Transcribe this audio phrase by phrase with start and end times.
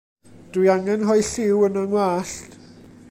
[0.53, 2.43] Dw i angen rhoi lliw yn 'y ngwallt.